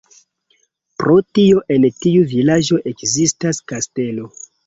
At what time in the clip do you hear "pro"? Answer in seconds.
1.01-1.17